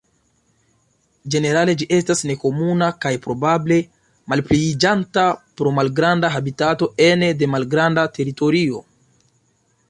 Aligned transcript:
Ĝenerale 1.33 1.73
ĝi 1.81 1.85
estas 1.97 2.23
nekomuna 2.29 2.87
kaj 3.05 3.11
probable 3.25 3.77
malpliiĝanta 4.33 5.27
pro 5.61 5.75
malgranda 5.81 6.33
habitato 6.37 6.91
ene 7.11 7.31
de 7.43 7.51
malgranda 7.57 8.09
teritorio. 8.19 8.83